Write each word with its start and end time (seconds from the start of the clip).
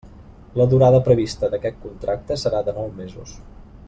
La 0.59 0.65
durada 0.71 1.01
prevista 1.07 1.51
d'aquest 1.53 1.77
contracte 1.85 2.39
serà 2.45 2.63
de 2.71 2.75
nou 2.79 2.91
mesos. 3.03 3.37